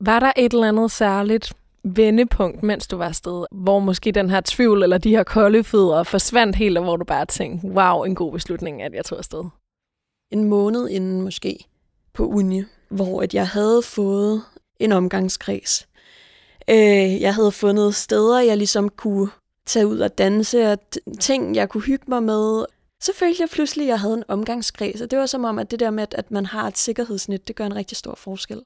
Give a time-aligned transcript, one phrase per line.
[0.00, 1.52] Var der et eller andet særligt
[1.84, 6.02] vendepunkt, mens du var afsted, hvor måske den her tvivl eller de her kolde fødder
[6.02, 9.44] forsvandt helt, og hvor du bare tænkte, wow, en god beslutning, at jeg tog afsted?
[10.32, 11.64] En måned inden måske
[12.14, 14.42] på uni, hvor at jeg havde fået
[14.80, 15.88] en omgangskreds.
[16.70, 19.30] Øh, jeg havde fundet steder, jeg ligesom kunne
[19.66, 20.78] tage ud og danse, og
[21.20, 22.64] ting, jeg kunne hygge mig med.
[23.02, 25.70] Så følte jeg pludselig, at jeg havde en omgangskreds, og det var som om, at
[25.70, 28.58] det der med, at man har et sikkerhedsnet, det gør en rigtig stor forskel.